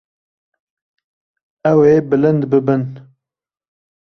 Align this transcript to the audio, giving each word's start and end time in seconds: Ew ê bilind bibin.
Ew 1.71 1.79
ê 1.93 1.95
bilind 2.09 2.43
bibin. 2.51 2.83